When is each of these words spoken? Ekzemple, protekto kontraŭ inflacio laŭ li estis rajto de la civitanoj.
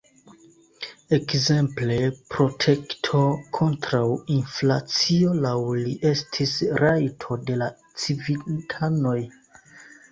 Ekzemple, 1.17 1.97
protekto 2.35 3.21
kontraŭ 3.59 4.01
inflacio 4.37 5.37
laŭ 5.45 5.55
li 5.85 5.95
estis 6.15 6.57
rajto 6.85 7.41
de 7.47 7.61
la 7.63 7.71
civitanoj. 8.07 9.17